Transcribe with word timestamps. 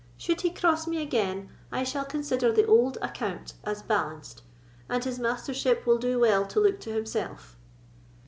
Should 0.17 0.41
he 0.41 0.49
cross 0.49 0.87
me 0.87 0.99
again, 0.99 1.49
I 1.71 1.83
shall 1.83 2.05
consider 2.05 2.51
the 2.51 2.65
old 2.65 2.97
accompt 3.03 3.53
as 3.63 3.83
balanced, 3.83 4.41
and 4.89 5.03
his 5.03 5.19
Mastership 5.19 5.85
will 5.85 5.99
do 5.99 6.19
well 6.19 6.43
to 6.47 6.59
look 6.59 6.79
to 6.79 6.89
himself." 6.91 7.55